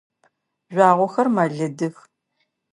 [0.73, 1.95] Жъуагъохэр мэлыдых.